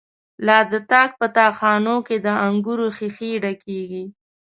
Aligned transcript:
لا 0.47 0.59
د 0.71 0.73
تاک 0.91 1.09
په 1.19 1.27
تا 1.35 1.47
خانو 1.57 1.95
کی، 2.07 2.17
دانګور 2.25 2.79
ښيښی 2.97 3.31
ډکيږی 3.43 4.05